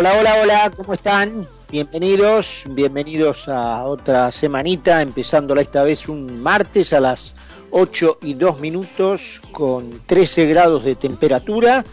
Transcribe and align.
Hola, 0.00 0.16
hola, 0.18 0.34
hola, 0.42 0.72
¿cómo 0.74 0.94
están? 0.94 1.46
Bienvenidos, 1.70 2.64
bienvenidos 2.70 3.46
a 3.48 3.84
otra 3.84 4.32
semanita, 4.32 5.02
empezándola 5.02 5.60
esta 5.60 5.82
vez 5.82 6.08
un 6.08 6.40
martes 6.40 6.94
a 6.94 7.00
las 7.00 7.34
8 7.70 8.20
y 8.22 8.32
2 8.32 8.60
minutos 8.60 9.42
con 9.52 10.00
13 10.06 10.46
grados 10.46 10.84
de 10.84 10.94
temperatura, 10.94 11.84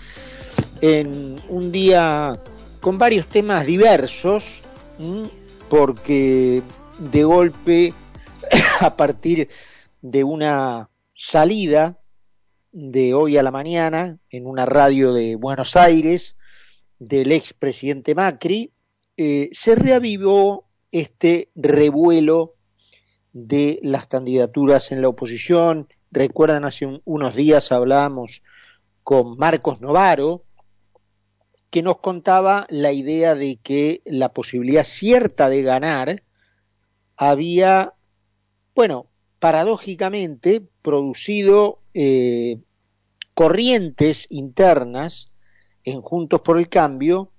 en 0.80 1.36
un 1.50 1.70
día 1.74 2.40
con 2.80 2.98
varios 2.98 3.26
temas 3.26 3.66
diversos, 3.66 4.62
porque 5.68 6.64
de 7.00 7.24
golpe, 7.26 7.94
a 8.80 8.96
partir 8.96 9.50
de 10.02 10.24
una 10.24 10.90
salida 11.14 12.00
de 12.72 13.14
hoy 13.14 13.38
a 13.38 13.44
la 13.44 13.52
mañana 13.52 14.18
en 14.30 14.48
una 14.48 14.66
radio 14.66 15.12
de 15.12 15.36
Buenos 15.36 15.76
Aires, 15.76 16.37
del 17.00 17.32
expresidente 17.32 18.16
Macri, 18.16 18.72
eh, 19.18 19.50
se 19.52 19.76
reavivó 19.76 20.66
este 20.92 21.50
revuelo 21.56 22.56
de 23.34 23.80
las 23.84 24.08
candidaturas 24.08 24.92
en 24.92 25.02
la 25.02 25.10
oposición. 25.10 25.88
Recuerdan, 26.12 26.66
hace 26.66 27.02
unos 27.04 27.36
días 27.36 27.72
hablábamos 27.72 28.42
con 29.04 29.38
Marcos 29.38 29.82
Novaro, 29.82 30.44
que 31.70 31.84
nos 31.84 32.00
contaba 32.00 32.66
la 32.70 32.92
idea 32.92 33.36
de 33.36 33.58
que 33.58 34.02
la 34.06 34.34
posibilidad 34.34 34.84
cierta 34.84 35.50
de 35.50 35.62
ganar 35.62 36.24
había, 37.16 37.94
bueno, 38.74 39.08
paradójicamente 39.40 40.64
producido 40.82 41.82
eh, 41.94 42.60
corrientes 43.34 44.28
internas 44.30 45.32
en 45.88 46.02
Juntos 46.02 46.42
por 46.42 46.58
el 46.58 46.68
Cambio 46.68 47.32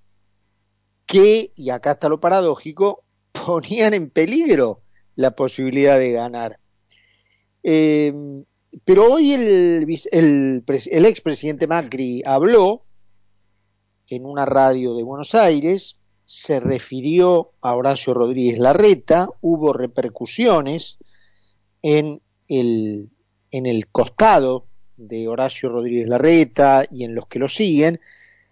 que, 1.04 1.52
y 1.54 1.68
acá 1.68 1.92
está 1.92 2.08
lo 2.08 2.18
paradójico, 2.18 3.04
ponían 3.46 3.92
en 3.92 4.08
peligro 4.08 4.80
la 5.16 5.32
posibilidad 5.32 5.98
de 5.98 6.12
ganar. 6.12 6.58
Eh, 7.62 8.12
pero 8.84 9.12
hoy 9.12 9.32
el, 9.32 10.64
expresidente 11.06 11.66
Macri 11.66 12.22
habló 12.24 12.84
en 14.06 14.24
una 14.24 14.46
radio 14.46 14.94
de 14.94 15.02
Buenos 15.02 15.34
Aires, 15.34 15.96
se 16.24 16.58
refirió 16.58 17.52
a 17.60 17.74
Horacio 17.74 18.14
Rodríguez 18.14 18.58
Larreta, 18.58 19.28
hubo 19.42 19.74
repercusiones 19.74 20.98
en 21.82 22.22
el, 22.48 23.10
en 23.50 23.66
el 23.66 23.88
costado 23.88 24.66
de 24.96 25.28
Horacio 25.28 25.68
Rodríguez 25.68 26.08
Larreta 26.08 26.86
y 26.90 27.04
en 27.04 27.14
los 27.14 27.26
que 27.26 27.38
lo 27.38 27.48
siguen, 27.50 28.00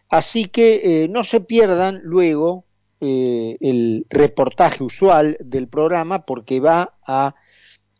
Así 0.09 0.47
que 0.47 1.05
eh, 1.05 1.09
no 1.09 1.25
se 1.25 1.41
pierdan 1.41 2.01
luego 2.03 2.65
eh, 3.01 3.57
el 3.61 4.07
reportaje 4.09 4.85
usual 4.85 5.37
del 5.41 5.69
programa 5.69 6.25
porque 6.25 6.61
va 6.61 6.95
a 7.07 7.35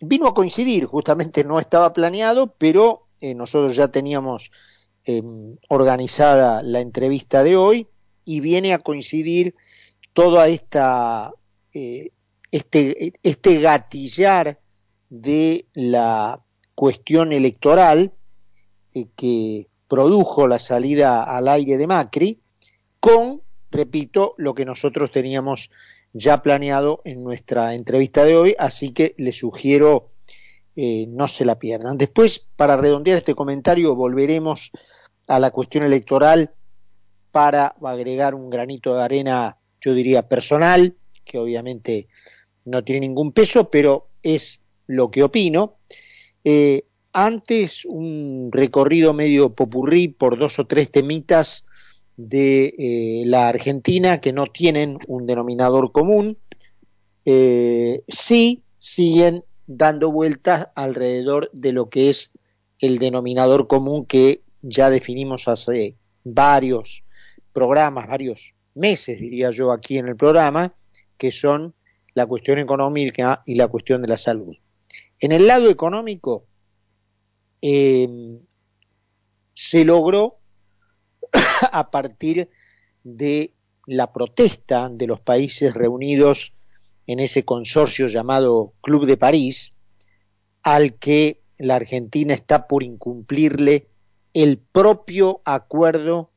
vino 0.01 0.29
a 0.29 0.35
coincidir, 0.35 0.85
justamente 0.85 1.43
no 1.43 1.59
estaba 1.59 1.93
planeado, 1.93 2.55
pero 2.59 3.07
eh, 3.21 3.35
nosotros 3.35 3.75
ya 3.77 3.89
teníamos 3.89 4.51
em, 5.05 5.57
organizada 5.69 6.63
la 6.63 6.81
entrevista 6.81 7.43
de 7.43 7.57
hoy 7.57 7.89
y 8.25 8.41
viene 8.41 8.73
a 8.73 8.79
coincidir 8.79 9.55
toda 10.13 10.49
esta 10.49 11.33
este, 12.51 13.13
este 13.23 13.61
gatillar 13.61 14.59
de 15.11 15.67
la 15.75 16.41
cuestión 16.75 17.33
electoral 17.33 18.13
que 19.15 19.69
produjo 19.89 20.47
la 20.49 20.59
salida 20.59 21.23
al 21.23 21.49
aire 21.49 21.77
de 21.77 21.87
Macri 21.87 22.41
con, 23.01 23.43
repito, 23.71 24.35
lo 24.37 24.55
que 24.55 24.65
nosotros 24.65 25.11
teníamos 25.11 25.71
ya 26.13 26.43
planeado 26.43 27.03
en 27.05 27.23
nuestra 27.23 27.75
entrevista 27.75 28.25
de 28.25 28.37
hoy, 28.37 28.57
así 28.59 28.93
que 28.93 29.15
les 29.19 29.39
sugiero 29.39 30.11
eh, 30.75 31.07
no 31.09 31.29
se 31.29 31.45
la 31.45 31.59
pierdan. 31.59 31.99
Después, 31.99 32.45
para 32.57 32.77
redondear 32.77 33.19
este 33.19 33.35
comentario, 33.35 33.95
volveremos 33.95 34.73
a 35.27 35.39
la 35.39 35.51
cuestión 35.51 35.85
electoral 35.85 36.53
para 37.33 37.75
agregar 37.83 38.35
un 38.35 38.51
granito 38.51 38.95
de 38.95 39.03
arena, 39.03 39.59
yo 39.81 39.95
diría 39.95 40.29
personal, 40.29 40.95
que 41.25 41.39
obviamente 41.39 42.09
no 42.65 42.83
tiene 42.83 43.01
ningún 43.01 43.33
peso, 43.33 43.71
pero 43.71 44.09
es 44.23 44.61
lo 44.87 45.11
que 45.11 45.23
opino. 45.23 45.77
Eh, 46.45 46.85
antes 47.19 47.87
un 47.87 48.51
recorrido 48.53 49.15
medio 49.15 49.55
popurrí 49.55 50.09
por 50.09 50.39
dos 50.39 50.59
o 50.59 50.67
tres 50.67 50.91
temitas 50.91 51.65
de 52.19 52.75
eh, 52.77 53.23
la 53.25 53.49
Argentina 53.49 54.21
que 54.21 54.35
no 54.35 54.49
tienen 54.49 54.99
un 55.07 55.25
denominador 55.25 55.93
común, 55.93 56.37
eh, 57.25 58.03
sí 58.07 58.65
siguen 58.81 59.45
dando 59.67 60.13
vueltas 60.13 60.69
alrededor 60.75 61.49
de 61.55 61.73
lo 61.73 61.89
que 61.89 62.11
es 62.11 62.33
el 62.81 62.99
denominador 62.99 63.67
común 63.67 64.05
que 64.05 64.43
ya 64.61 64.91
definimos 64.91 65.49
hace 65.49 65.97
varios 66.23 67.03
programas, 67.55 68.09
varios 68.09 68.53
meses, 68.75 69.19
diría 69.19 69.53
yo, 69.53 69.73
aquí 69.73 69.97
en 69.97 70.09
el 70.09 70.17
programa, 70.17 70.75
que 71.17 71.33
son 71.33 71.73
la 72.13 72.27
cuestión 72.27 72.59
económica 72.59 73.43
y 73.47 73.55
la 73.55 73.69
cuestión 73.69 74.03
de 74.03 74.09
la 74.09 74.19
salud. 74.19 74.55
En 75.19 75.33
el 75.33 75.47
lado 75.47 75.71
económico, 75.71 76.45
eh, 77.63 78.39
se 79.55 79.85
logró 79.85 80.39
a 81.73 81.91
partir 81.91 82.51
de 83.05 83.53
la 83.87 84.13
protesta 84.13 84.89
de 84.91 85.07
los 85.07 85.21
países 85.21 85.75
reunidos 85.75 86.53
en 87.07 87.21
ese 87.21 87.45
consorcio 87.45 88.09
llamado 88.09 88.73
Club 88.81 89.07
de 89.07 89.17
París, 89.17 89.75
al 90.63 90.95
que 90.95 91.41
la 91.59 91.77
Argentina 91.77 92.35
está 92.35 92.67
por 92.67 92.83
incumplirle 92.83 93.89
el 94.35 94.59
propio 94.59 95.41
acuerdo 95.45 96.31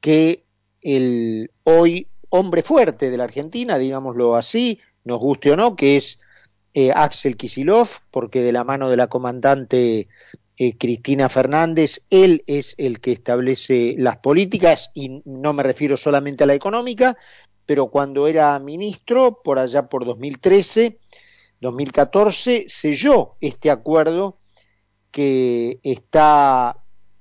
que 0.00 0.44
el 0.80 1.50
hoy 1.64 2.08
hombre 2.30 2.62
fuerte 2.62 3.10
de 3.10 3.16
la 3.16 3.24
Argentina, 3.24 3.78
digámoslo 3.78 4.36
así, 4.36 4.80
nos 5.04 5.18
guste 5.18 5.50
o 5.50 5.56
no, 5.56 5.76
que 5.76 5.96
es 5.96 6.18
eh, 6.74 6.92
Axel 6.92 7.36
Kisilov, 7.36 7.88
porque 8.10 8.40
de 8.42 8.52
la 8.52 8.64
mano 8.64 8.88
de 8.88 8.96
la 8.96 9.08
comandante 9.08 10.08
eh, 10.58 10.76
Cristina 10.76 11.28
Fernández, 11.28 12.02
él 12.10 12.44
es 12.46 12.74
el 12.76 13.00
que 13.00 13.12
establece 13.12 13.94
las 13.98 14.18
políticas 14.18 14.90
y 14.94 15.22
no 15.24 15.54
me 15.54 15.62
refiero 15.62 15.96
solamente 15.96 16.44
a 16.44 16.46
la 16.46 16.54
económica, 16.54 17.16
pero 17.64 17.88
cuando 17.88 18.26
era 18.26 18.58
ministro, 18.58 19.40
por 19.42 19.58
allá 19.58 19.88
por 19.88 20.04
2013, 20.04 20.98
2014, 21.60 22.66
selló 22.68 23.36
este 23.40 23.70
acuerdo 23.70 24.38
que 25.10 25.78
está 25.82 26.76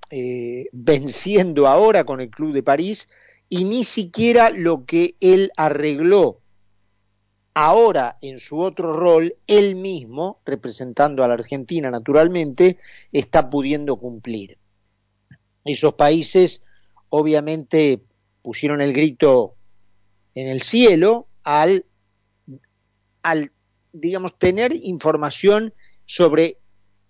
eh, 0.09 0.67
venciendo 0.73 1.67
ahora 1.67 2.03
con 2.03 2.19
el 2.19 2.29
Club 2.29 2.53
de 2.53 2.63
París 2.63 3.07
y 3.47 3.63
ni 3.63 3.85
siquiera 3.85 4.49
lo 4.49 4.85
que 4.85 5.15
él 5.21 5.51
arregló 5.55 6.40
ahora 7.53 8.17
en 8.21 8.39
su 8.39 8.59
otro 8.59 8.93
rol, 8.93 9.35
él 9.47 9.75
mismo, 9.75 10.39
representando 10.45 11.23
a 11.23 11.27
la 11.27 11.33
Argentina 11.35 11.89
naturalmente, 11.89 12.77
está 13.11 13.49
pudiendo 13.49 13.97
cumplir. 13.97 14.57
Esos 15.65 15.93
países 15.93 16.61
obviamente 17.09 18.01
pusieron 18.41 18.81
el 18.81 18.93
grito 18.93 19.55
en 20.33 20.47
el 20.47 20.61
cielo 20.61 21.27
al, 21.43 21.85
digamos, 23.91 24.37
tener 24.37 24.73
información 24.73 25.73
sobre 26.05 26.57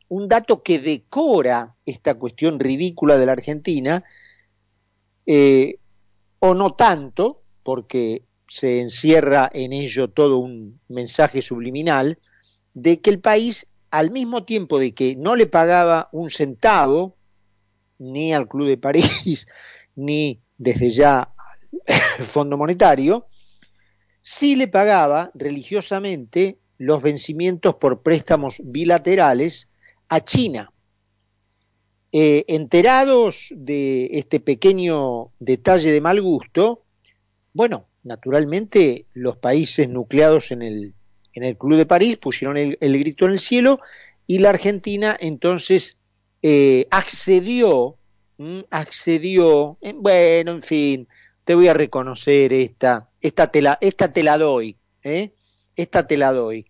un 0.10 0.28
dato 0.28 0.62
que 0.64 0.80
decora 0.80 1.76
esta 1.86 2.16
cuestión 2.16 2.60
ridícula 2.60 3.18
de 3.18 3.26
la 3.26 3.32
Argentina, 3.32 4.04
eh, 5.26 5.78
o 6.40 6.54
no 6.54 6.72
tanto, 6.72 7.42
porque 7.64 8.24
se 8.52 8.82
encierra 8.82 9.50
en 9.54 9.72
ello 9.72 10.10
todo 10.10 10.40
un 10.40 10.82
mensaje 10.90 11.42
subliminal 11.42 12.20
de 12.74 13.00
que 13.00 13.10
el 13.10 13.22
país, 13.22 13.68
al 13.92 14.12
mismo 14.12 14.44
tiempo 14.44 14.78
de 14.78 14.94
que 14.94 15.16
no 15.16 15.38
le 15.38 15.48
pagaba 15.48 16.10
un 16.12 16.30
centavo, 16.30 17.16
ni 17.98 18.34
al 18.34 18.50
Club 18.50 18.68
de 18.68 18.76
París, 18.76 19.48
ni 19.96 20.42
desde 20.58 20.92
ya 20.92 21.34
al 21.88 22.26
Fondo 22.26 22.58
Monetario, 22.58 23.26
sí 24.22 24.58
le 24.58 24.68
pagaba 24.68 25.32
religiosamente 25.34 26.60
los 26.78 27.02
vencimientos 27.02 27.76
por 27.76 28.02
préstamos 28.02 28.62
bilaterales 28.62 29.70
a 30.10 30.26
China. 30.26 30.74
Eh, 32.12 32.44
enterados 32.50 33.48
de 33.56 34.10
este 34.12 34.42
pequeño 34.42 35.32
detalle 35.40 35.90
de 35.90 36.02
mal 36.02 36.22
gusto, 36.22 36.84
bueno, 37.54 37.88
naturalmente 38.04 39.06
los 39.14 39.38
países 39.38 39.90
nucleados 39.90 40.52
en 40.52 40.62
el, 40.62 40.94
en 41.34 41.44
el 41.44 41.58
Club 41.58 41.78
de 41.78 41.86
París 41.86 42.18
pusieron 42.18 42.58
el, 42.58 42.78
grito 42.80 43.26
en 43.26 43.32
el 43.32 43.40
cielo 43.40 43.80
y 44.28 44.40
la 44.40 44.50
Argentina 44.50 45.16
entonces 45.20 45.98
eh, 46.42 46.88
accedió, 46.90 47.98
accedió, 48.70 49.78
bueno, 49.96 50.52
en 50.52 50.62
fin, 50.62 51.08
te 51.44 51.56
voy 51.56 51.68
a 51.68 51.74
reconocer 51.74 52.54
esta, 52.54 53.10
esta 53.20 53.52
te 53.52 53.62
la, 53.62 53.78
esta 53.82 54.12
te 54.12 54.24
la 54.24 54.38
doy, 54.38 54.78
¿eh? 55.04 55.32
esta 55.76 56.08
te 56.08 56.18
la 56.18 56.32
doy. 56.32 56.66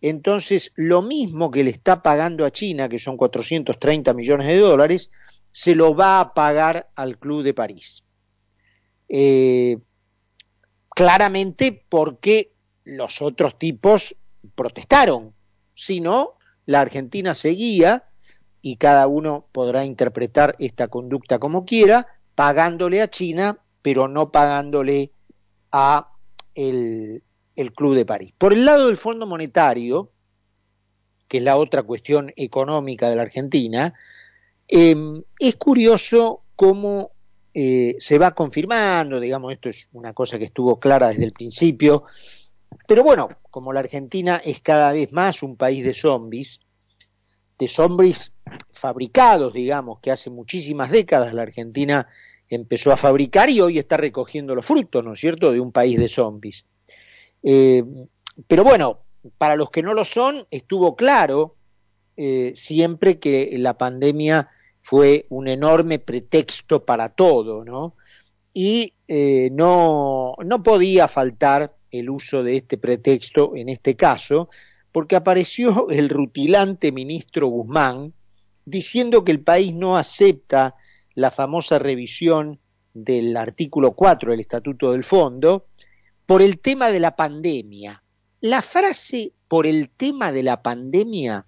Entonces, 0.00 0.72
lo 0.74 1.00
mismo 1.00 1.52
que 1.52 1.62
le 1.62 1.70
está 1.70 2.02
pagando 2.02 2.44
a 2.44 2.50
China, 2.50 2.88
que 2.88 2.98
son 2.98 3.16
430 3.16 4.12
millones 4.14 4.48
de 4.48 4.58
dólares, 4.58 5.10
se 5.52 5.76
lo 5.76 5.94
va 5.94 6.18
a 6.18 6.34
pagar 6.34 6.90
al 6.96 7.18
Club 7.18 7.44
de 7.44 7.54
París. 7.54 8.02
Eh, 9.08 9.78
claramente 10.94 11.84
porque 11.88 12.52
los 12.84 13.22
otros 13.22 13.58
tipos 13.58 14.16
protestaron, 14.54 15.34
si 15.74 16.00
no, 16.00 16.34
la 16.66 16.80
Argentina 16.80 17.34
seguía 17.34 18.04
y 18.60 18.76
cada 18.76 19.06
uno 19.06 19.46
podrá 19.52 19.84
interpretar 19.84 20.56
esta 20.58 20.88
conducta 20.88 21.38
como 21.38 21.64
quiera, 21.64 22.06
pagándole 22.34 23.02
a 23.02 23.10
China, 23.10 23.58
pero 23.82 24.08
no 24.08 24.30
pagándole 24.30 25.12
a 25.72 26.12
el, 26.54 27.22
Club 27.74 27.94
de 27.94 28.04
París. 28.04 28.34
Por 28.36 28.52
el 28.52 28.64
lado 28.64 28.88
del 28.88 28.96
Fondo 28.96 29.26
Monetario, 29.26 30.10
que 31.28 31.38
es 31.38 31.44
la 31.44 31.56
otra 31.56 31.82
cuestión 31.82 32.32
económica 32.36 33.08
de 33.08 33.16
la 33.16 33.22
Argentina, 33.22 33.94
em, 34.68 35.22
es 35.38 35.56
curioso 35.56 36.42
cómo 36.56 37.12
eh, 37.54 37.96
se 37.98 38.18
va 38.18 38.32
confirmando, 38.32 39.20
digamos, 39.20 39.52
esto 39.52 39.68
es 39.68 39.88
una 39.92 40.12
cosa 40.12 40.38
que 40.38 40.46
estuvo 40.46 40.80
clara 40.80 41.08
desde 41.08 41.24
el 41.24 41.32
principio, 41.32 42.04
pero 42.86 43.02
bueno, 43.02 43.28
como 43.50 43.72
la 43.72 43.80
Argentina 43.80 44.40
es 44.44 44.60
cada 44.60 44.92
vez 44.92 45.12
más 45.12 45.42
un 45.42 45.56
país 45.56 45.84
de 45.84 45.94
zombies, 45.94 46.60
de 47.58 47.68
zombies 47.68 48.32
fabricados, 48.70 49.52
digamos, 49.52 50.00
que 50.00 50.10
hace 50.10 50.30
muchísimas 50.30 50.90
décadas 50.90 51.34
la 51.34 51.42
Argentina 51.42 52.08
empezó 52.48 52.92
a 52.92 52.96
fabricar 52.96 53.50
y 53.50 53.60
hoy 53.60 53.78
está 53.78 53.96
recogiendo 53.96 54.54
los 54.54 54.66
frutos, 54.66 55.04
¿no 55.04 55.14
es 55.14 55.20
cierto?, 55.20 55.52
de 55.52 55.60
un 55.60 55.72
país 55.72 55.98
de 55.98 56.08
zombies. 56.08 56.64
Eh, 57.42 57.84
pero 58.46 58.64
bueno, 58.64 59.00
para 59.38 59.56
los 59.56 59.70
que 59.70 59.82
no 59.82 59.94
lo 59.94 60.04
son, 60.04 60.46
estuvo 60.50 60.96
claro 60.96 61.56
eh, 62.16 62.52
siempre 62.54 63.18
que 63.18 63.54
la 63.58 63.78
pandemia 63.78 64.48
fue 64.82 65.26
un 65.30 65.48
enorme 65.48 65.98
pretexto 65.98 66.84
para 66.84 67.08
todo, 67.08 67.64
¿no? 67.64 67.94
Y 68.52 68.92
eh, 69.08 69.48
no, 69.52 70.34
no 70.44 70.62
podía 70.62 71.08
faltar 71.08 71.74
el 71.90 72.10
uso 72.10 72.42
de 72.42 72.56
este 72.56 72.76
pretexto 72.76 73.56
en 73.56 73.68
este 73.68 73.96
caso, 73.96 74.50
porque 74.90 75.16
apareció 75.16 75.88
el 75.88 76.08
rutilante 76.10 76.92
ministro 76.92 77.46
Guzmán 77.46 78.12
diciendo 78.64 79.24
que 79.24 79.32
el 79.32 79.40
país 79.40 79.72
no 79.72 79.96
acepta 79.96 80.74
la 81.14 81.30
famosa 81.30 81.78
revisión 81.78 82.58
del 82.92 83.36
artículo 83.36 83.92
4 83.92 84.32
del 84.32 84.40
Estatuto 84.40 84.92
del 84.92 85.04
Fondo 85.04 85.66
por 86.26 86.42
el 86.42 86.58
tema 86.58 86.90
de 86.90 87.00
la 87.00 87.16
pandemia. 87.16 88.02
La 88.40 88.62
frase 88.62 89.32
por 89.48 89.66
el 89.66 89.90
tema 89.90 90.32
de 90.32 90.42
la 90.42 90.62
pandemia, 90.62 91.46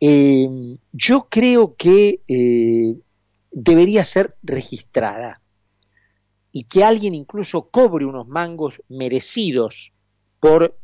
eh, 0.00 0.48
yo 0.92 1.28
creo 1.28 1.76
que 1.76 2.22
eh, 2.26 2.96
debería 3.50 4.04
ser 4.04 4.36
registrada 4.42 5.40
y 6.52 6.64
que 6.64 6.84
alguien 6.84 7.14
incluso 7.14 7.68
cobre 7.70 8.06
unos 8.06 8.26
mangos 8.26 8.82
merecidos 8.88 9.92
por 10.40 10.76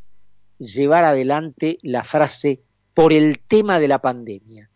llevar 0.59 1.03
adelante 1.03 1.79
la 1.81 2.03
frase 2.03 2.61
por 2.93 3.11
el 3.13 3.39
tema 3.39 3.79
de 3.79 3.87
la 3.87 4.01
pandemia. 4.01 4.69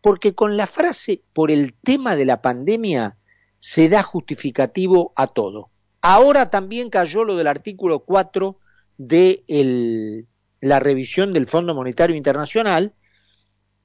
Porque 0.00 0.34
con 0.34 0.56
la 0.56 0.66
frase 0.66 1.22
por 1.32 1.50
el 1.50 1.74
tema 1.74 2.16
de 2.16 2.24
la 2.24 2.40
pandemia 2.40 3.16
se 3.58 3.88
da 3.88 4.02
justificativo 4.02 5.12
a 5.16 5.26
todo. 5.26 5.70
Ahora 6.00 6.50
también 6.50 6.90
cayó 6.90 7.24
lo 7.24 7.34
del 7.34 7.48
artículo 7.48 8.00
4 8.00 8.56
de 8.98 10.24
la 10.60 10.80
revisión 10.80 11.32
del 11.32 11.46
Fondo 11.46 11.74
Monetario 11.74 12.16
Internacional, 12.16 12.94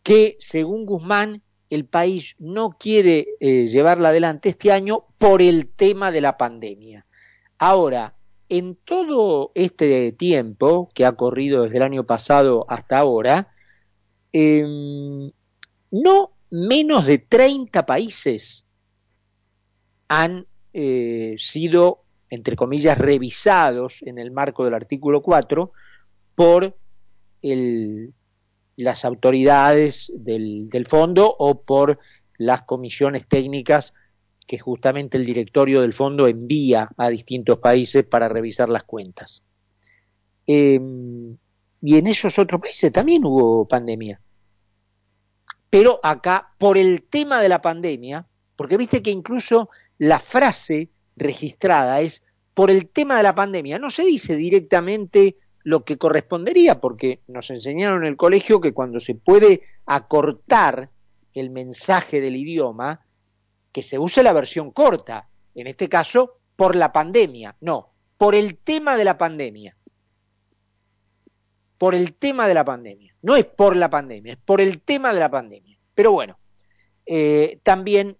que 0.03 0.37
según 0.39 0.85
Guzmán 0.85 1.41
el 1.69 1.85
país 1.85 2.35
no 2.37 2.77
quiere 2.77 3.29
eh, 3.39 3.67
llevarla 3.67 4.09
adelante 4.09 4.49
este 4.49 4.71
año 4.71 5.05
por 5.17 5.41
el 5.41 5.69
tema 5.69 6.11
de 6.11 6.21
la 6.21 6.37
pandemia. 6.37 7.07
Ahora, 7.57 8.15
en 8.49 8.75
todo 8.75 9.51
este 9.55 10.11
tiempo 10.11 10.91
que 10.93 11.05
ha 11.05 11.13
corrido 11.13 11.63
desde 11.63 11.77
el 11.77 11.83
año 11.83 12.05
pasado 12.05 12.65
hasta 12.67 12.99
ahora, 12.99 13.55
em, 14.31 15.31
no 15.89 16.33
menos 16.51 17.07
de 17.07 17.17
30 17.17 17.85
países 17.85 18.65
han 20.07 20.45
eh, 20.73 21.35
sido, 21.39 22.03
entre 22.29 22.55
comillas, 22.55 22.97
revisados 22.97 24.03
en 24.03 24.19
el 24.19 24.29
marco 24.29 24.65
del 24.65 24.75
artículo 24.75 25.23
4 25.23 25.71
por 26.35 26.77
el, 27.41 28.13
las 28.75 29.05
autoridades 29.05 30.11
del, 30.15 30.85
fondo 30.87 31.35
o 31.37 31.61
por 31.61 31.99
las 32.37 32.63
comisiones 32.63 33.27
técnicas 33.27 33.93
que 34.47 34.59
justamente 34.59 35.17
el 35.17 35.25
directorio 35.25 35.81
del 35.81 35.93
fondo 35.93 36.27
envía 36.27 36.89
a 36.97 37.09
distintos 37.09 37.59
países 37.59 38.03
para 38.03 38.27
revisar 38.27 38.69
las 38.69 38.83
cuentas. 38.83 39.43
Em, 40.45 41.37
y 41.81 41.97
en 41.97 42.07
esos 42.07 42.37
otros 42.39 42.59
países 42.61 42.91
también 42.91 43.23
hubo 43.25 43.67
pandemia. 43.67 44.19
Pero 45.69 45.99
acá, 46.03 46.53
por 46.57 46.77
el 46.77 47.03
tema 47.03 47.41
de 47.41 47.49
la 47.49 47.61
pandemia, 47.61 48.27
porque 48.55 48.77
viste 48.77 49.01
que 49.01 49.11
incluso 49.11 49.69
la 49.97 50.19
frase 50.19 50.89
registrada 51.15 52.01
es 52.01 52.21
por 52.53 52.69
el 52.69 52.89
tema 52.89 53.17
de 53.17 53.23
la 53.23 53.35
pandemia, 53.35 53.79
no 53.79 53.89
se 53.89 54.03
dice 54.03 54.35
directamente 54.35 55.37
lo 55.63 55.83
que 55.85 55.97
correspondería, 55.97 56.79
porque 56.79 57.21
nos 57.27 57.49
enseñaron 57.49 58.03
en 58.03 58.09
el 58.09 58.17
colegio 58.17 58.61
que 58.61 58.73
cuando 58.73 58.99
se 58.99 59.15
puede 59.15 59.61
acortar 59.85 60.89
el 61.33 61.49
mensaje 61.49 62.21
del 62.21 62.35
idioma, 62.35 63.05
que 63.71 63.83
se 63.83 63.97
use 63.97 64.23
la 64.23 64.33
versión 64.33 64.71
corta, 64.71 65.29
en 65.55 65.67
este 65.67 65.89
caso 65.89 66.37
por 66.55 66.75
la 66.75 66.91
pandemia, 66.91 67.55
no, 67.61 67.89
por 68.17 68.35
el 68.35 68.57
tema 68.57 68.95
de 68.95 69.05
la 69.05 69.17
pandemia. 69.17 69.75
Por 71.77 71.95
el 71.95 72.13
tema 72.13 72.47
de 72.47 72.53
la 72.53 72.63
pandemia. 72.63 73.15
No 73.21 73.35
es 73.35 73.45
por 73.45 73.75
la 73.75 73.89
pandemia, 73.89 74.33
es 74.33 74.39
por 74.39 74.61
el 74.61 74.81
tema 74.81 75.13
de 75.13 75.19
la 75.19 75.31
pandemia. 75.31 75.77
Pero 75.93 76.11
bueno, 76.11 76.37
eh, 77.05 77.59
también, 77.63 78.17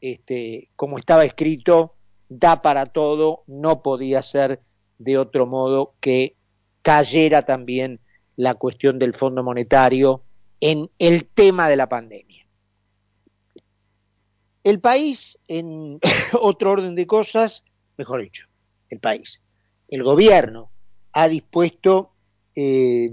este, 0.00 0.70
como 0.76 0.98
estaba 0.98 1.24
escrito, 1.24 1.94
da 2.28 2.60
para 2.62 2.86
todo, 2.86 3.44
no 3.46 3.82
podía 3.82 4.22
ser 4.22 4.60
de 4.98 5.18
otro 5.18 5.46
modo 5.46 5.94
que 6.00 6.36
cayera 6.82 7.42
también 7.42 8.00
la 8.36 8.54
cuestión 8.54 8.98
del 8.98 9.14
Fondo 9.14 9.42
Monetario 9.42 10.22
en 10.60 10.90
el 10.98 11.26
tema 11.26 11.68
de 11.68 11.76
la 11.76 11.88
pandemia. 11.88 12.46
El 14.64 14.80
país, 14.80 15.38
en 15.48 15.98
otro 16.40 16.72
orden 16.72 16.94
de 16.94 17.06
cosas, 17.06 17.64
mejor 17.96 18.22
dicho, 18.22 18.46
el 18.90 19.00
país, 19.00 19.42
el 19.88 20.02
gobierno 20.02 20.70
ha 21.12 21.28
dispuesto 21.28 22.12
eh, 22.54 23.10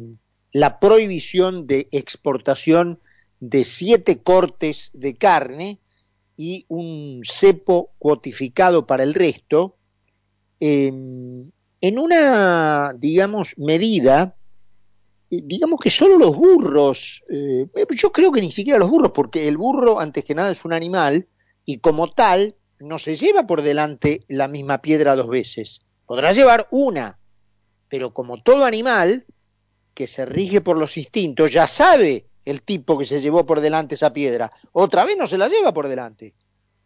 la 0.52 0.80
prohibición 0.80 1.68
de 1.68 1.88
exportación 1.92 3.00
de 3.40 3.64
siete 3.64 4.22
cortes 4.22 4.92
de 4.94 5.16
carne 5.16 5.80
y 6.38 6.66
un 6.68 7.22
cepo 7.24 7.92
cuotificado 8.00 8.88
para 8.88 9.04
el 9.04 9.14
resto, 9.14 9.76
em, 10.60 11.52
en 11.82 12.00
una, 12.00 12.94
digamos, 12.98 13.54
medida, 13.58 14.36
digamos 15.30 15.80
que 15.80 15.90
solo 15.90 16.18
los 16.18 16.36
burros, 16.36 17.24
eh, 17.30 17.68
yo 17.96 18.12
creo 18.12 18.32
que 18.32 18.42
ni 18.42 18.52
siquiera 18.52 18.80
los 18.80 18.90
burros, 18.90 19.12
porque 19.12 19.48
el 19.48 19.58
burro 19.58 20.00
antes 20.00 20.26
que 20.26 20.36
nada 20.36 20.52
es 20.52 20.66
un 20.66 20.74
animal 20.74 21.28
y 21.66 21.78
como 21.78 22.08
tal 22.10 22.56
no 22.80 22.98
se 23.00 23.16
lleva 23.16 23.46
por 23.46 23.62
delante 23.62 24.24
la 24.28 24.48
misma 24.48 24.82
piedra 24.82 25.16
dos 25.16 25.30
veces. 25.30 25.82
Podrá 26.06 26.32
llevar 26.32 26.68
una, 26.72 27.20
pero 27.88 28.14
como 28.14 28.42
todo 28.42 28.66
animal 28.66 29.26
que 29.94 30.08
se 30.08 30.26
rige 30.26 30.62
por 30.62 30.78
los 30.78 30.98
instintos, 30.98 31.52
ya 31.52 31.68
sabe 31.68 32.26
el 32.46 32.62
tipo 32.64 32.98
que 32.98 33.06
se 33.06 33.20
llevó 33.20 33.46
por 33.46 33.62
delante 33.62 33.96
esa 33.96 34.14
piedra. 34.14 34.52
Otra 34.72 35.06
vez 35.06 35.18
no 35.18 35.28
se 35.28 35.38
la 35.38 35.48
lleva 35.48 35.74
por 35.74 35.88
delante. 35.88 36.34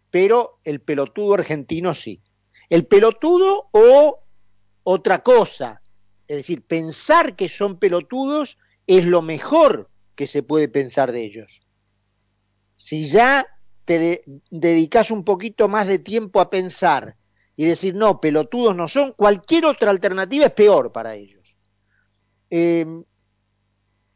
Pero 0.10 0.60
el 0.64 0.82
pelotudo 0.82 1.36
argentino 1.36 1.96
sí. 1.96 2.22
El 2.70 2.86
pelotudo 2.86 3.70
o 3.72 4.23
otra 4.84 5.24
cosa. 5.24 5.82
Es 6.28 6.38
decir, 6.38 6.62
pensar 6.62 7.36
que 7.36 7.50
son 7.50 7.78
pelotudos 7.78 8.58
es 8.88 9.06
lo 9.06 9.22
mejor 9.22 9.90
que 10.16 10.28
se 10.28 10.44
puede 10.44 10.68
pensar 10.68 11.12
de 11.12 11.24
ellos. 11.24 11.62
Si 12.78 13.06
ya 13.06 13.46
te 13.86 14.22
dedicas 14.50 15.12
un 15.12 15.24
poquito 15.24 15.68
más 15.68 15.88
de 15.88 16.00
tiempo 16.00 16.40
a 16.40 16.50
pensar 16.50 17.18
y 17.56 17.66
decir, 17.66 17.96
no, 17.96 18.20
pelotudos 18.20 18.76
no 18.76 18.88
son, 18.88 19.14
cualquier 19.14 19.66
otra 19.66 19.92
alternativa 19.92 20.46
es 20.46 20.52
peor 20.52 20.92
para 20.92 21.16
ellos. 21.16 21.56
Em, 22.50 23.04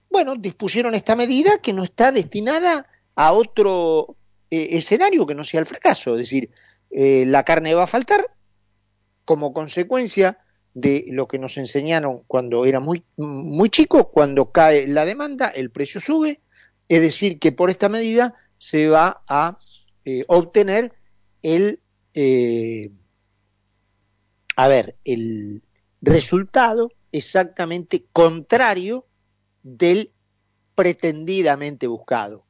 bueno, 0.10 0.36
dispusieron 0.36 0.96
esta 0.96 1.16
medida 1.16 1.60
que 1.60 1.74
no 1.74 1.84
está 1.84 2.12
destinada 2.12 2.88
a 3.16 3.34
otro 3.34 4.16
eh, 4.50 4.70
escenario 4.72 5.28
que 5.28 5.36
no 5.36 5.44
sea 5.44 5.60
el 5.60 5.66
fracaso. 5.66 6.14
Es 6.14 6.20
decir, 6.20 6.52
eh, 6.90 7.26
la 7.28 7.44
carne 7.44 7.74
va 7.74 7.84
a 7.84 7.88
faltar, 7.88 8.32
como 9.26 9.54
consecuencia 9.54 10.40
de 10.78 11.06
lo 11.08 11.28
que 11.28 11.40
nos 11.40 11.58
enseñaron 11.58 12.22
cuando 12.28 12.64
era 12.64 12.80
muy, 12.80 13.04
muy 13.16 13.72
chico, 13.72 14.12
cuando 14.12 14.52
cae 14.52 14.88
la 14.88 15.06
demanda, 15.06 15.48
el 15.48 15.72
precio 15.72 16.00
sube, 16.00 16.40
es 16.88 17.02
decir, 17.02 17.40
que 17.40 17.52
por 17.52 17.72
esta 17.72 17.90
medida 17.90 18.36
se 18.58 18.88
va 18.88 19.24
a 19.28 19.58
eh, 20.06 20.24
obtener 20.28 20.94
el, 21.42 21.80
eh, 22.14 22.92
a 24.56 24.68
ver, 24.68 24.96
el 25.04 25.64
resultado 26.00 26.92
exactamente 27.12 28.06
contrario 28.14 29.08
del 29.64 30.12
pretendidamente 30.76 31.88
buscado. 31.88 32.46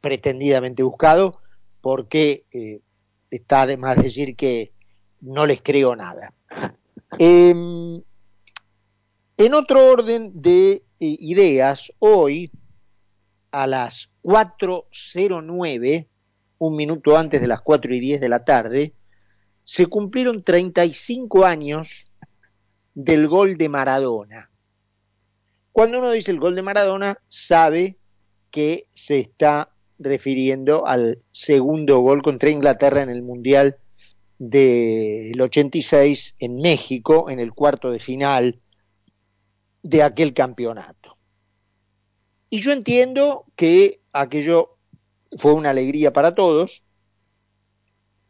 Pretendidamente 0.00 0.84
buscado 0.84 1.40
porque 1.80 2.44
eh, 2.52 2.82
está 3.32 3.62
además 3.62 4.00
decir 4.00 4.36
que 4.36 4.72
no 5.20 5.44
les 5.44 5.60
creo 5.60 5.96
nada. 5.96 6.32
Em, 7.18 8.02
en 9.36 9.54
otro 9.54 9.90
orden 9.90 10.32
de 10.40 10.84
ideas, 10.98 11.92
hoy 11.98 12.50
a 13.50 13.66
las 13.66 14.10
4.09, 14.22 16.08
un 16.58 16.76
minuto 16.76 17.16
antes 17.16 17.40
de 17.40 17.46
las 17.46 17.60
4 17.60 17.94
y 17.94 18.00
10 18.00 18.20
de 18.20 18.28
la 18.28 18.44
tarde, 18.44 18.94
se 19.64 19.86
cumplieron 19.86 20.42
35 20.42 21.44
años 21.44 22.04
del 22.94 23.28
gol 23.28 23.56
de 23.56 23.68
Maradona. 23.68 24.50
Cuando 25.72 25.98
uno 25.98 26.10
dice 26.10 26.30
el 26.30 26.38
gol 26.38 26.54
de 26.54 26.62
Maradona, 26.62 27.18
sabe 27.28 27.98
que 28.50 28.86
se 28.92 29.18
está 29.18 29.74
refiriendo 29.98 30.86
al 30.86 31.22
segundo 31.32 31.98
gol 31.98 32.22
contra 32.22 32.50
Inglaterra 32.50 33.02
en 33.02 33.10
el 33.10 33.22
Mundial 33.22 33.78
del 34.38 35.40
86 35.40 36.36
en 36.38 36.56
México, 36.56 37.30
en 37.30 37.40
el 37.40 37.52
cuarto 37.52 37.90
de 37.90 37.98
final 37.98 38.60
de 39.82 40.02
aquel 40.02 40.34
campeonato. 40.34 41.16
Y 42.50 42.60
yo 42.60 42.72
entiendo 42.72 43.46
que 43.56 44.00
aquello 44.12 44.76
fue 45.36 45.52
una 45.52 45.70
alegría 45.70 46.12
para 46.12 46.34
todos, 46.34 46.82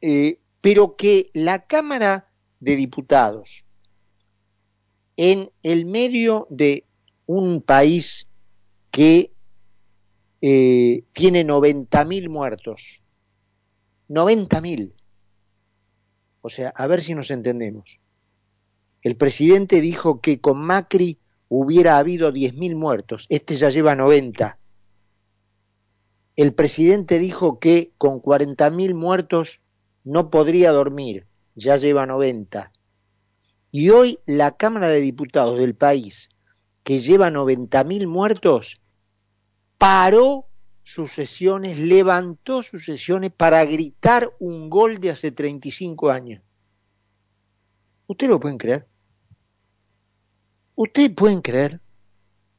eh, 0.00 0.40
pero 0.60 0.96
que 0.96 1.30
la 1.34 1.66
Cámara 1.66 2.30
de 2.60 2.76
Diputados, 2.76 3.64
en 5.16 5.50
el 5.62 5.84
medio 5.84 6.46
de 6.50 6.86
un 7.26 7.62
país 7.62 8.28
que 8.90 9.32
eh, 10.40 11.04
tiene 11.12 11.44
90.000 11.46 12.28
muertos, 12.28 13.00
90.000, 14.08 14.92
o 16.46 16.50
sea, 16.50 16.74
a 16.76 16.86
ver 16.86 17.00
si 17.00 17.14
nos 17.14 17.30
entendemos. 17.30 17.98
El 19.00 19.16
presidente 19.16 19.80
dijo 19.80 20.20
que 20.20 20.42
con 20.42 20.60
Macri 20.60 21.18
hubiera 21.48 21.96
habido 21.96 22.30
10.000 22.30 22.76
muertos, 22.76 23.24
este 23.30 23.56
ya 23.56 23.70
lleva 23.70 23.96
90. 23.96 24.58
El 26.36 26.52
presidente 26.52 27.18
dijo 27.18 27.58
que 27.58 27.92
con 27.96 28.20
40.000 28.20 28.94
muertos 28.94 29.60
no 30.04 30.28
podría 30.28 30.70
dormir, 30.70 31.26
ya 31.54 31.78
lleva 31.78 32.04
90. 32.04 32.72
Y 33.70 33.88
hoy 33.88 34.18
la 34.26 34.54
Cámara 34.54 34.88
de 34.88 35.00
Diputados 35.00 35.58
del 35.58 35.74
país, 35.74 36.28
que 36.82 36.98
lleva 36.98 37.30
90.000 37.30 38.06
muertos, 38.06 38.82
paró 39.78 40.44
sus 40.84 41.12
sesiones, 41.12 41.78
levantó 41.78 42.62
sus 42.62 42.84
sesiones 42.84 43.32
para 43.32 43.64
gritar 43.64 44.32
un 44.38 44.68
gol 44.70 45.00
de 45.00 45.10
hace 45.10 45.32
35 45.32 46.10
años. 46.10 46.42
¿Ustedes 48.06 48.30
lo 48.30 48.38
pueden 48.38 48.58
creer? 48.58 48.86
¿Ustedes 50.76 51.10
pueden 51.10 51.40
creer 51.40 51.80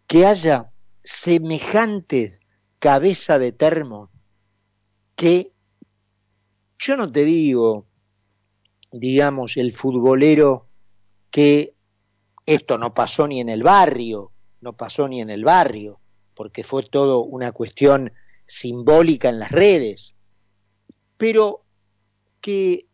que 0.07 0.25
haya 0.25 0.71
semejante 1.03 2.39
cabeza 2.79 3.37
de 3.37 3.51
termo 3.51 4.09
que 5.15 5.51
yo 6.79 6.97
no 6.97 7.11
te 7.11 7.23
digo, 7.25 7.85
digamos, 8.91 9.57
el 9.57 9.71
futbolero 9.71 10.67
que 11.29 11.75
esto 12.45 12.77
no 12.77 12.93
pasó 12.93 13.27
ni 13.27 13.39
en 13.39 13.49
el 13.49 13.63
barrio, 13.63 14.31
no 14.61 14.73
pasó 14.73 15.07
ni 15.07 15.21
en 15.21 15.29
el 15.29 15.43
barrio, 15.43 15.99
porque 16.35 16.63
fue 16.63 16.83
todo 16.83 17.23
una 17.23 17.51
cuestión 17.51 18.11
simbólica 18.45 19.29
en 19.29 19.39
las 19.39 19.51
redes, 19.51 20.13
pero 21.17 21.63
que 22.41 22.85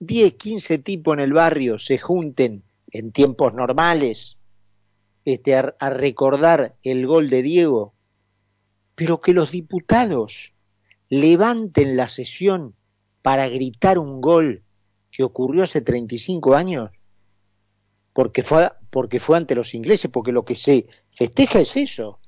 10, 0.00 0.34
15 0.34 0.78
tipos 0.78 1.14
en 1.14 1.20
el 1.20 1.32
barrio 1.32 1.78
se 1.78 1.98
junten 1.98 2.62
en 2.90 3.12
tiempos 3.12 3.54
normales 3.54 4.38
este, 5.24 5.54
a, 5.54 5.90
recordar 5.90 6.76
el 6.82 7.06
gol 7.06 7.28
de 7.30 7.42
Diego, 7.42 7.94
pero 8.94 9.20
que 9.20 9.32
los 9.32 9.50
diputados 9.50 10.52
levanten 11.08 11.96
la 11.96 12.08
sesión 12.08 12.74
para 13.22 13.48
gritar 13.48 13.98
un 13.98 14.20
gol 14.20 14.62
que 15.10 15.22
ocurrió 15.22 15.64
hace 15.64 15.82
35 15.82 16.54
años, 16.54 16.90
porque 18.12 18.42
fue, 18.42 18.70
porque 18.90 19.20
fue 19.20 19.36
ante 19.36 19.54
los 19.54 19.74
ingleses, 19.74 20.10
porque 20.10 20.32
lo 20.32 20.44
que 20.44 20.56
se 20.56 20.86
festeja 21.10 21.60
es 21.60 21.76
eso. 21.76 22.20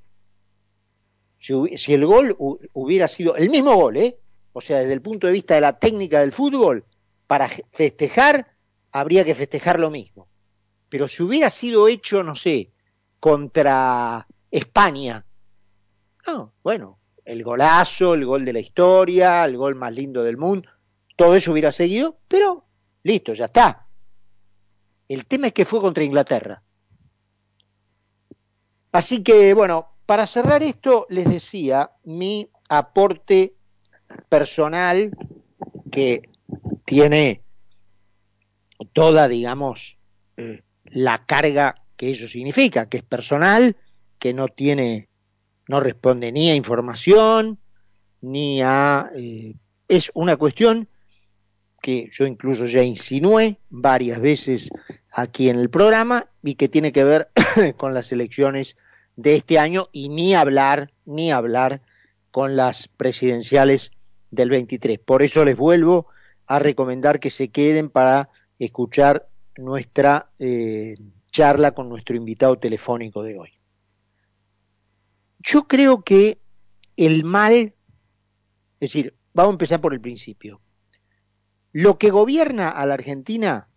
Si, 1.39 1.55
si 1.77 1.95
el 1.95 2.07
gol 2.07 2.37
hubiera 2.73 3.09
sido 3.09 3.37
el 3.37 3.51
mismo 3.51 3.75
gol, 3.75 3.97
¿eh? 3.97 4.19
o 4.53 4.61
sea, 4.61 4.79
desde 4.79 4.93
el 4.93 5.03
punto 5.03 5.27
de 5.27 5.33
vista 5.33 5.55
de 5.55 5.61
la 5.61 5.79
técnica 5.79 6.21
del 6.21 6.33
fútbol, 6.33 6.85
para 7.27 7.49
festejar 7.49 8.55
habría 8.93 9.25
que 9.25 9.35
festejar 9.35 9.81
lo 9.81 9.91
mismo. 9.91 10.29
Pero 10.89 11.09
si 11.09 11.23
hubiera 11.23 11.49
sido 11.51 11.89
hecho, 11.89 12.23
no 12.23 12.37
sé, 12.37 12.71
contra 13.19 14.27
España, 14.51 15.25
no, 16.27 16.53
bueno, 16.62 16.99
el 17.25 17.43
golazo, 17.43 18.15
el 18.15 18.27
gol 18.27 18.45
de 18.45 18.53
la 18.53 18.61
historia, 18.61 19.45
el 19.45 19.57
gol 19.57 19.75
más 19.75 19.93
lindo 19.93 20.23
del 20.23 20.37
mundo, 20.37 20.69
todo 21.17 21.35
eso 21.35 21.53
hubiera 21.53 21.73
seguido, 21.73 22.19
pero 22.29 22.67
listo, 23.03 23.33
ya 23.33 23.47
está. 23.47 23.87
El 25.09 25.27
tema 25.27 25.49
es 25.49 25.53
que 25.53 25.65
fue 25.65 25.81
contra 25.81 26.05
Inglaterra. 26.05 26.62
Así 28.92 29.22
que, 29.22 29.54
bueno, 29.54 29.88
para 30.04 30.26
cerrar 30.26 30.62
esto, 30.62 31.06
les 31.08 31.25
decía 31.25 31.90
mi 32.04 32.50
aporte 32.68 33.54
personal 34.28 35.16
que 35.90 36.28
tiene 36.84 37.42
toda, 38.92 39.28
digamos, 39.28 39.96
eh, 40.37 40.62
la 40.84 41.25
carga 41.25 41.82
que 41.96 42.11
eso 42.11 42.28
significa, 42.28 42.88
que 42.88 42.99
es 42.99 43.02
personal, 43.02 43.76
que 44.18 44.34
no 44.34 44.49
tiene, 44.49 45.08
no 45.68 45.80
responde 45.80 46.30
ni 46.30 46.50
a 46.50 46.54
información, 46.54 47.58
ni 48.20 48.61
a... 48.62 49.11
Eh, 49.16 49.54
es 49.88 50.11
una 50.14 50.37
cuestión 50.37 50.88
que 51.83 52.09
yo 52.12 52.27
incluso 52.27 52.65
ya 52.67 52.83
insinué 52.83 53.59
varias 53.69 54.21
veces 54.21 54.71
aquí 55.11 55.51
en 55.51 55.59
el 55.59 55.69
programa 55.69 56.29
y 56.43 56.55
que 56.55 56.69
tiene 56.69 56.93
que 56.93 57.05
ver 57.05 57.29
con 57.77 57.93
las 57.93 58.12
elecciones 58.12 58.77
de 59.17 59.37
este 59.37 59.59
año 59.59 59.89
y 59.93 60.09
ni 60.09 60.35
hablar, 60.35 60.93
ni 61.05 61.33
hablar 61.33 61.83
con 62.31 62.57
las 62.57 62.89
presidenciales 62.89 63.91
del 64.31 64.49
23. 64.49 64.99
Por 65.01 65.23
eso 65.23 65.45
les 65.45 65.57
vuelvo 65.57 66.07
a 66.47 66.61
recomendar 66.61 67.21
que 67.21 67.31
se 67.31 67.49
queden 67.49 67.91
para 67.91 68.31
escuchar 68.59 69.29
nuestra 69.57 70.31
eh, 70.39 70.97
charla 71.31 71.73
con 71.73 71.89
nuestro 71.89 72.17
invitado 72.17 72.57
telefónico 72.59 73.23
de 73.23 73.39
hoy. 73.39 73.51
Yo 75.41 75.67
creo 75.67 76.03
que 76.03 76.39
el 76.97 77.25
mal, 77.25 77.53
es 77.53 77.73
decir, 78.79 79.15
vamos 79.35 79.51
a 79.51 79.55
empezar 79.55 79.81
por 79.81 79.93
el 79.93 80.01
principio. 80.01 80.61
Lo 81.73 81.99
que 81.99 82.11
gobierna 82.11 82.69
a 82.69 82.85
la 82.85 82.95
Argentina 82.95 83.69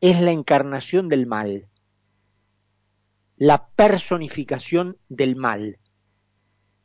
es 0.00 0.20
la 0.20 0.30
encarnación 0.30 1.08
del 1.08 1.26
mal, 1.26 1.68
la 3.36 3.68
personificación 3.68 4.96
del 5.08 5.36
mal. 5.36 5.78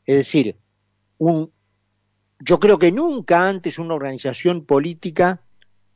Es 0.05 0.17
decir, 0.17 0.57
un, 1.17 1.51
yo 2.39 2.59
creo 2.59 2.77
que 2.77 2.91
nunca 2.91 3.47
antes 3.47 3.79
una 3.79 3.93
organización 3.93 4.65
política 4.65 5.41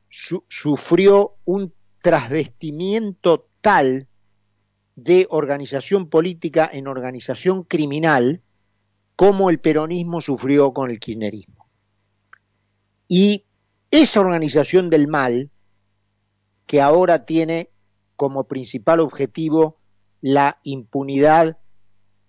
su, 0.08 0.46
sufrió 0.48 1.36
un 1.44 1.74
trasvestimiento 2.02 3.50
tal 3.60 4.08
de 4.96 5.28
organización 5.30 6.10
política 6.10 6.70
en 6.72 6.88
organización 6.88 7.64
criminal 7.64 8.42
como 9.18 9.50
el 9.50 9.60
peronismo 9.60 10.22
sufrió 10.22 10.74
con 10.74 10.92
el 10.92 11.00
kirchnerismo. 11.00 11.68
Y 13.10 13.46
esa 13.92 14.20
organización 14.20 14.90
del 14.90 15.08
mal, 15.08 15.50
que 16.66 16.82
ahora 16.82 17.26
tiene 17.26 17.70
como 18.16 18.44
principal 18.44 19.00
objetivo 19.00 19.78
la 20.22 20.60
impunidad 20.64 21.58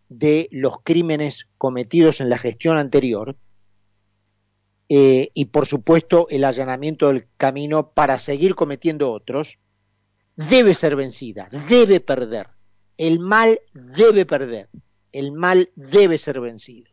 de 0.08 0.48
los 0.50 0.82
crímenes 0.82 1.48
cometidos 1.58 2.20
en 2.20 2.30
la 2.30 2.38
gestión 2.38 2.78
anterior, 2.78 3.36
eh, 4.88 5.30
y 5.34 5.46
por 5.46 5.66
supuesto 5.66 6.26
el 6.30 6.44
allanamiento 6.44 7.08
del 7.08 7.28
camino 7.36 7.90
para 7.90 8.18
seguir 8.18 8.56
cometiendo 8.56 9.12
otros, 9.12 9.58
debe 10.34 10.74
ser 10.74 10.96
vencida, 10.96 11.48
debe 11.68 12.00
perder. 12.00 12.48
El 12.96 13.20
mal 13.20 13.60
debe 13.72 14.26
perder, 14.26 14.68
el 15.12 15.32
mal 15.32 15.70
debe 15.76 16.18
ser 16.18 16.40
vencido. 16.40 16.90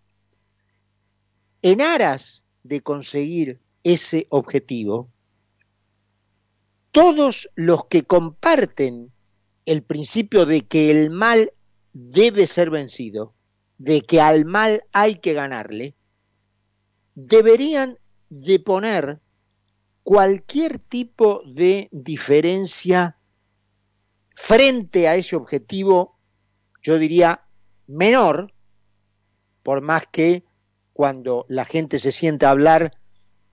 En 1.62 1.82
aras 1.82 2.46
de 2.64 2.82
conseguir 2.82 3.62
ese 3.94 4.28
objetivo, 4.30 5.10
todos 6.92 7.50
los 7.56 7.86
que 7.86 8.04
comparten 8.04 9.12
el 9.66 9.84
principio 9.84 10.46
de 10.46 10.66
que 10.66 10.92
el 10.92 11.10
mal 11.10 11.54
debe 11.94 12.48
ser 12.48 12.70
vencido, 12.70 13.34
de 13.78 14.02
que 14.02 14.20
al 14.20 14.46
mal 14.46 14.84
hay 14.92 15.16
que 15.16 15.34
ganarle, 15.34 15.96
deberían 17.16 17.98
de 18.30 18.60
poner 18.60 19.22
cualquier 20.04 20.80
tipo 20.80 21.42
de 21.46 21.88
diferencia 21.92 23.18
frente 24.36 25.08
a 25.08 25.16
ese 25.16 25.36
objetivo, 25.36 26.20
yo 26.82 27.00
diría 27.00 27.46
menor, 27.88 28.54
por 29.64 29.82
más 29.82 30.04
que 30.12 30.44
cuando 30.92 31.46
la 31.48 31.64
gente 31.64 32.00
se 32.00 32.12
sienta 32.12 32.50
hablar 32.50 32.98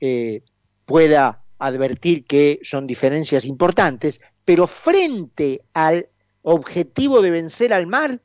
eh, 0.07 0.43
pueda 0.85 1.47
advertir 1.57 2.27
que 2.27 2.61
son 2.63 2.87
diferencias 2.87 3.47
importantes, 3.47 4.21
pero 4.45 4.67
frente 4.67 5.65
al 5.73 6.11
objetivo 6.43 7.23
de 7.23 7.31
vencer 7.31 7.73
al 7.73 7.87
mal, 7.87 8.21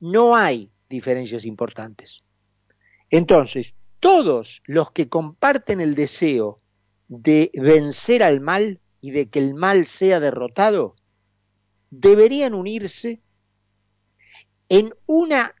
no 0.00 0.34
hay 0.34 0.72
diferencias 0.88 1.44
importantes. 1.44 2.24
Entonces, 3.10 3.76
todos 4.00 4.60
los 4.64 4.90
que 4.90 5.08
comparten 5.08 5.80
el 5.80 5.94
deseo 5.94 6.58
de 7.06 7.52
vencer 7.54 8.24
al 8.24 8.40
mal 8.40 8.80
y 9.00 9.12
de 9.12 9.28
que 9.28 9.38
el 9.38 9.54
mal 9.54 9.86
sea 9.86 10.18
derrotado, 10.18 10.96
deberían 11.90 12.54
unirse 12.54 13.20
en 14.68 14.92
una 15.06 15.54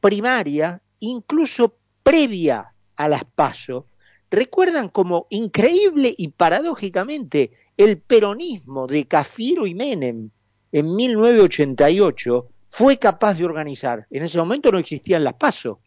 primaria, 0.00 0.82
incluso 0.98 1.76
previa 2.02 2.74
a 2.96 3.08
las 3.08 3.24
PASO, 3.24 3.86
recuerdan 4.32 4.88
como 4.88 5.26
increíble 5.28 6.12
y 6.16 6.28
paradójicamente 6.28 7.52
el 7.76 7.98
peronismo 7.98 8.86
de 8.86 9.06
Cafiero 9.06 9.66
y 9.66 9.74
Menem 9.74 10.30
en 10.72 10.96
1988 10.96 12.48
fue 12.70 12.98
capaz 12.98 13.34
de 13.34 13.44
organizar. 13.44 14.06
En 14.10 14.24
ese 14.24 14.38
momento 14.38 14.72
no 14.72 14.78
existían 14.78 15.22
las 15.22 15.34
PASO. 15.34 15.80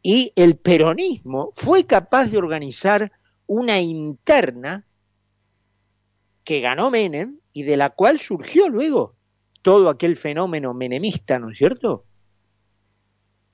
Y 0.00 0.32
el 0.36 0.56
peronismo 0.56 1.50
fue 1.54 1.84
capaz 1.84 2.26
de 2.26 2.38
organizar 2.38 3.10
una 3.46 3.80
interna 3.80 4.86
que 6.44 6.60
ganó 6.60 6.90
Menem 6.90 7.40
y 7.52 7.64
de 7.64 7.76
la 7.76 7.90
cual 7.90 8.20
surgió 8.20 8.68
luego 8.68 9.16
todo 9.62 9.90
aquel 9.90 10.16
fenómeno 10.16 10.72
menemista, 10.72 11.40
¿no 11.40 11.50
es 11.50 11.58
cierto? 11.58 12.04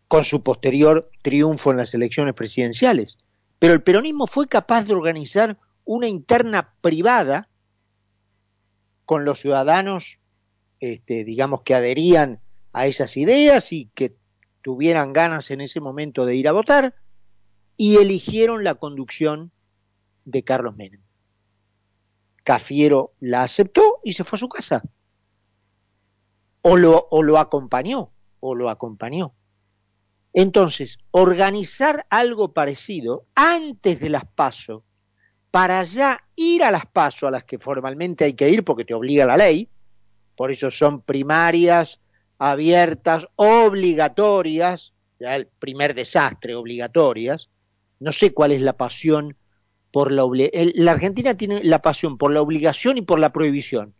Con 0.07 0.25
su 0.25 0.43
posterior 0.43 1.11
triunfo 1.23 1.71
en 1.71 1.79
las 1.79 1.95
elecciones 1.95 2.35
presidenciales. 2.35 3.19
Pero 3.59 3.73
el 3.73 3.83
peronismo 3.83 4.27
fue 4.27 4.47
capaz 4.49 4.85
de 4.85 4.95
organizar 4.95 5.59
una 5.85 6.09
interna 6.09 6.75
privada 6.81 7.49
con 9.05 9.25
los 9.25 9.41
ciudadanos, 9.41 10.19
este, 10.81 11.25
digamos, 11.25 11.63
que 11.63 11.75
adherían 11.75 12.41
a 12.73 12.87
esas 12.87 13.17
ideas 13.17 13.73
y 13.73 13.87
que 13.95 14.17
tuvieran 14.63 15.13
ganas 15.13 15.51
en 15.51 15.61
ese 15.61 15.81
momento 15.81 16.27
de 16.27 16.35
ir 16.35 16.49
a 16.49 16.53
votar, 16.53 16.95
y 17.77 17.97
eligieron 17.99 18.64
la 18.64 18.75
conducción 18.75 19.53
de 20.25 20.42
Carlos 20.42 20.77
Menem. 20.77 21.01
Cafiero 22.42 23.12
la 23.21 23.42
aceptó 23.42 24.01
y 24.03 24.14
se 24.14 24.25
fue 24.25 24.37
a 24.37 24.40
su 24.40 24.49
casa. 24.49 24.83
O 26.62 26.77
lo, 26.77 27.07
o 27.11 27.23
lo 27.23 27.38
acompañó, 27.38 28.11
o 28.40 28.55
lo 28.57 28.69
acompañó. 28.69 29.36
Entonces, 30.38 30.99
organizar 31.12 32.05
algo 32.11 32.53
parecido 32.53 33.25
antes 33.35 33.99
de 34.01 34.11
las 34.11 34.27
pasos, 34.27 34.83
para 35.51 35.83
ya 35.85 36.20
ir 36.35 36.62
a 36.62 36.70
las 36.70 36.85
pasos 36.85 37.29
a 37.29 37.31
las 37.31 37.44
que 37.44 37.59
formalmente 37.59 38.27
hay 38.27 38.35
que 38.35 38.51
ir 38.51 38.62
porque 38.62 38.85
te 38.85 38.92
obliga 38.92 39.25
la 39.25 39.38
ley, 39.38 39.70
por 40.37 40.51
eso 40.51 40.70
son 40.70 41.01
primarias, 41.01 42.03
abiertas, 42.37 43.27
obligatorias, 43.37 44.92
ya 45.18 45.37
el 45.37 45.46
primer 45.46 45.94
desastre, 45.94 46.55
obligatorias. 46.55 47.49
No 47.99 48.12
sé 48.12 48.35
cuál 48.35 48.53
es 48.53 48.61
la 48.61 48.77
pasión 48.77 49.38
por 49.90 50.12
la. 50.12 50.27
La 50.75 50.92
Argentina 50.92 51.35
tiene 51.35 51.64
la 51.64 51.81
pasión 51.81 52.18
por 52.18 52.31
la 52.31 52.42
obligación 52.42 52.99
y 52.99 53.03
por 53.03 53.18
la 53.18 53.33
prohibición. 53.33 53.94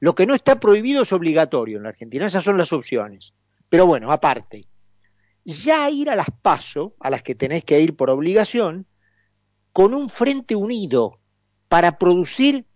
Lo 0.00 0.16
que 0.16 0.26
no 0.26 0.34
está 0.34 0.58
prohibido 0.58 1.04
es 1.04 1.12
obligatorio 1.12 1.76
en 1.76 1.84
la 1.84 1.90
Argentina, 1.90 2.26
esas 2.26 2.42
son 2.42 2.58
las 2.58 2.72
opciones. 2.72 3.32
Pero 3.68 3.86
bueno, 3.86 4.10
aparte, 4.10 4.66
ya 5.48 5.88
ir 5.88 6.10
a 6.10 6.16
las 6.16 6.28
PASO, 6.42 6.94
a 7.00 7.08
las 7.08 7.22
que 7.22 7.34
tenés 7.34 7.64
que 7.64 7.80
ir 7.80 7.96
por 7.96 8.10
obligación, 8.10 8.86
con 9.72 9.94
un 9.94 10.10
frente 10.10 10.54
unido 10.54 11.20
para 11.68 11.98
producir 11.98 12.66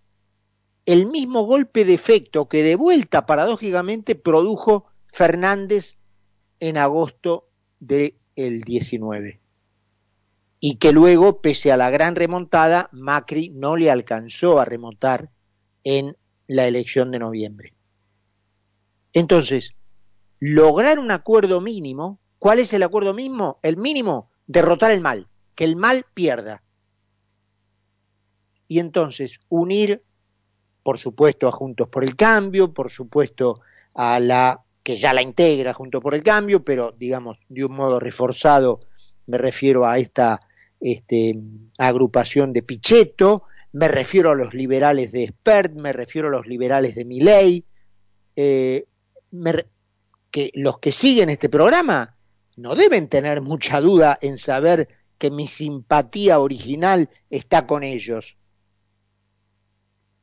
el 0.86 1.06
mismo 1.06 1.42
golpe 1.42 1.84
de 1.84 1.92
efecto 1.92 2.48
que 2.48 2.62
de 2.62 2.76
vuelta 2.76 3.26
paradójicamente 3.26 4.14
produjo 4.14 4.86
Fernández 5.12 5.98
en 6.60 6.78
agosto 6.78 7.46
del 7.78 8.14
19 8.34 9.40
y 10.58 10.76
que 10.76 10.92
luego, 10.92 11.42
pese 11.42 11.72
a 11.72 11.76
la 11.76 11.90
gran 11.90 12.16
remontada, 12.16 12.88
Macri 12.92 13.50
no 13.50 13.76
le 13.76 13.90
alcanzó 13.90 14.60
a 14.60 14.64
remontar 14.64 15.30
en 15.84 16.16
la 16.46 16.66
elección 16.66 17.10
de 17.10 17.18
noviembre. 17.18 17.74
Entonces, 19.12 19.74
lograr 20.38 20.98
un 20.98 21.10
acuerdo 21.10 21.60
mínimo 21.60 22.21
¿Cuál 22.42 22.58
es 22.58 22.72
el 22.72 22.82
acuerdo 22.82 23.14
mismo? 23.14 23.60
El 23.62 23.76
mínimo, 23.76 24.32
derrotar 24.48 24.90
el 24.90 25.00
mal, 25.00 25.28
que 25.54 25.62
el 25.62 25.76
mal 25.76 26.06
pierda. 26.12 26.64
Y 28.66 28.80
entonces 28.80 29.38
unir, 29.48 30.02
por 30.82 30.98
supuesto, 30.98 31.46
a 31.46 31.52
Juntos 31.52 31.86
por 31.86 32.02
el 32.02 32.16
Cambio, 32.16 32.74
por 32.74 32.90
supuesto, 32.90 33.60
a 33.94 34.18
la 34.18 34.60
que 34.82 34.96
ya 34.96 35.14
la 35.14 35.22
integra 35.22 35.72
Juntos 35.72 36.02
por 36.02 36.16
el 36.16 36.24
Cambio, 36.24 36.64
pero 36.64 36.90
digamos 36.90 37.38
de 37.48 37.64
un 37.64 37.76
modo 37.76 38.00
reforzado, 38.00 38.80
me 39.28 39.38
refiero 39.38 39.86
a 39.86 39.98
esta 39.98 40.40
este, 40.80 41.38
agrupación 41.78 42.52
de 42.52 42.64
Pichetto, 42.64 43.44
me 43.70 43.86
refiero 43.86 44.32
a 44.32 44.34
los 44.34 44.52
liberales 44.52 45.12
de 45.12 45.28
Spert, 45.28 45.74
me 45.74 45.92
refiero 45.92 46.26
a 46.26 46.32
los 46.32 46.48
liberales 46.48 46.96
de 46.96 47.04
Milley, 47.04 47.64
eh, 48.34 48.86
que 50.32 50.50
los 50.54 50.80
que 50.80 50.90
siguen 50.90 51.30
este 51.30 51.48
programa 51.48 52.16
no 52.56 52.74
deben 52.74 53.08
tener 53.08 53.40
mucha 53.40 53.80
duda 53.80 54.18
en 54.20 54.36
saber 54.36 54.88
que 55.18 55.30
mi 55.30 55.46
simpatía 55.46 56.40
original 56.40 57.08
está 57.30 57.66
con 57.66 57.82
ellos, 57.82 58.36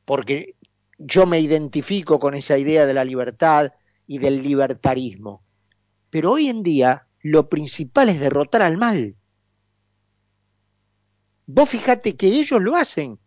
porque 0.05 0.55
yo 0.97 1.25
me 1.25 1.39
identifico 1.39 2.19
con 2.19 2.35
esa 2.35 2.57
idea 2.57 2.85
de 2.85 2.93
la 2.93 3.05
libertad 3.05 3.71
y 4.05 4.17
del 4.17 4.43
libertarismo. 4.43 5.43
Pero 6.09 6.31
hoy 6.33 6.49
en 6.49 6.63
día 6.63 7.07
lo 7.21 7.49
principal 7.49 8.09
es 8.09 8.19
derrotar 8.19 8.61
al 8.61 8.77
mal. 8.77 9.15
Vos 11.45 11.69
fíjate 11.69 12.15
que 12.15 12.27
ellos 12.27 12.61
lo 12.61 12.75
hacen. 12.75 13.19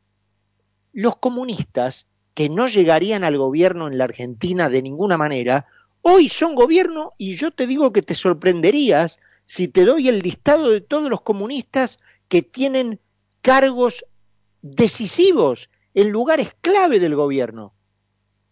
Los 0.93 1.17
comunistas, 1.17 2.09
que 2.35 2.49
no 2.49 2.69
llegarían 2.69 3.25
al 3.25 3.39
gobierno 3.39 3.89
en 3.89 3.99
la 3.99 4.05
Argentina 4.05 4.69
de 4.69 4.83
ninguna 4.83 5.17
manera, 5.17 5.67
Hoy 6.03 6.29
son 6.29 6.57
gobierno 6.57 7.13
y 7.17 7.37
yo 7.37 7.53
te 7.53 7.69
digo 7.69 7.93
que 7.93 8.03
te 8.03 8.17
sorprenderías 8.17 9.19
si 9.47 9.69
te 9.69 9.85
doy 9.85 10.09
el 10.09 10.19
listado 10.19 10.71
de 10.71 10.81
todos 10.81 11.09
los 11.09 11.23
comunistas 11.23 11.99
que 12.29 12.43
tienen 12.43 13.01
cargos 13.41 14.05
decisivos 14.63 15.71
en 15.95 16.11
lugares 16.11 16.57
clave 16.61 16.99
del 16.99 17.15
gobierno. 17.15 17.75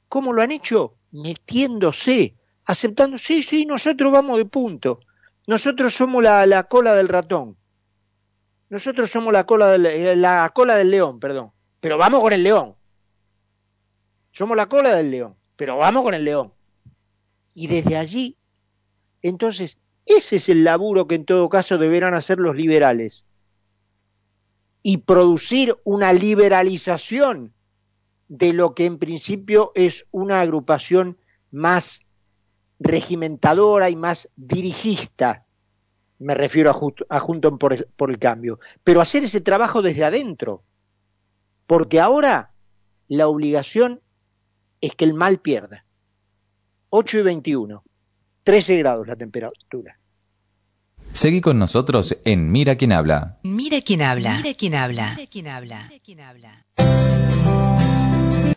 ¿Cómo 0.08 0.32
lo 0.32 0.42
han 0.42 0.52
hecho? 0.52 0.94
Metiéndose, 1.10 2.36
aceptando, 2.66 3.18
sí, 3.18 3.42
sí, 3.42 3.66
nosotros 3.66 4.12
vamos 4.12 4.38
de 4.38 4.44
punto. 4.44 5.00
Nosotros 5.48 5.92
somos 5.92 6.22
la, 6.22 6.62
cola 6.68 6.94
del 6.94 7.08
ratón. 7.08 7.56
Nosotros 8.68 9.10
somos 9.10 9.32
la 9.32 9.44
cola, 9.44 9.70
del, 9.70 9.86
eh, 9.86 10.14
la 10.14 10.48
cola 10.54 10.76
del 10.76 10.90
león, 10.90 11.18
perdón. 11.18 11.50
Pero 11.80 11.98
vamos 11.98 12.20
con 12.20 12.32
el 12.32 12.44
león. 12.44 12.76
Somos 14.30 14.56
la 14.56 14.68
cola 14.68 14.94
del 14.94 15.10
león, 15.10 15.34
pero 15.56 15.76
vamos 15.78 16.02
con 16.02 16.14
el 16.14 16.24
león. 16.24 16.52
Y 17.54 17.66
desde 17.66 17.96
allí, 17.96 18.36
entonces, 19.22 19.78
ese 20.06 20.36
es 20.36 20.48
el 20.48 20.64
laburo 20.64 21.06
que 21.06 21.16
en 21.16 21.24
todo 21.24 21.48
caso 21.48 21.78
deberán 21.78 22.14
hacer 22.14 22.38
los 22.38 22.56
liberales. 22.56 23.24
Y 24.82 24.98
producir 24.98 25.76
una 25.84 26.12
liberalización 26.12 27.52
de 28.28 28.52
lo 28.52 28.74
que 28.74 28.86
en 28.86 28.98
principio 28.98 29.72
es 29.74 30.06
una 30.10 30.40
agrupación 30.40 31.18
más 31.50 32.06
regimentadora 32.78 33.90
y 33.90 33.96
más 33.96 34.28
dirigista 34.36 35.44
me 36.20 36.34
refiero 36.34 36.70
a, 36.70 37.26
por 37.58 37.72
el, 37.72 37.86
por 37.96 38.10
el 38.10 38.18
Cambio, 38.18 38.60
pero 38.84 39.00
hacer 39.00 39.24
ese 39.24 39.40
trabajo 39.40 39.80
desde 39.80 40.04
adentro, 40.04 40.62
porque 41.66 41.98
ahora 41.98 42.52
la 43.08 43.26
obligación 43.26 44.02
es 44.82 44.94
que 44.94 45.06
el 45.06 45.14
mal 45.14 45.38
pierda. 45.38 45.86
8 46.90 47.18
y 47.18 47.22
21, 47.22 47.84
13 48.42 48.76
grados 48.78 49.06
la 49.06 49.16
temperatura. 49.16 49.96
Seguí 51.12 51.40
con 51.40 51.58
nosotros 51.58 52.16
en 52.24 52.50
Mira 52.50 52.76
quién 52.76 52.92
habla. 52.92 53.38
Mira 53.42 53.80
quién 53.80 54.02
habla. 54.02 54.36
Mira 54.36 54.54
quién 54.54 54.74
habla. 54.74 55.14
Mira 55.16 55.30
quién 55.30 55.48
habla. 55.48 55.86
Mira 55.88 56.02
quién 56.02 56.20
habla. 56.20 56.66